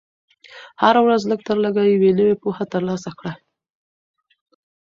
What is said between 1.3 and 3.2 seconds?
لږ تر لږه یوه نوې پوهه ترلاسه